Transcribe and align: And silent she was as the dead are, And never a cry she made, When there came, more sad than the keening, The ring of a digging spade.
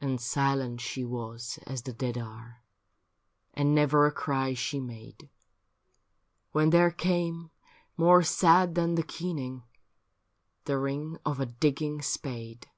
And 0.00 0.20
silent 0.20 0.80
she 0.80 1.04
was 1.04 1.58
as 1.66 1.82
the 1.82 1.92
dead 1.92 2.16
are, 2.16 2.62
And 3.54 3.74
never 3.74 4.06
a 4.06 4.12
cry 4.12 4.54
she 4.54 4.78
made, 4.78 5.28
When 6.52 6.70
there 6.70 6.92
came, 6.92 7.50
more 7.96 8.22
sad 8.22 8.76
than 8.76 8.94
the 8.94 9.02
keening, 9.02 9.64
The 10.66 10.78
ring 10.78 11.18
of 11.26 11.40
a 11.40 11.46
digging 11.46 12.02
spade. 12.02 12.70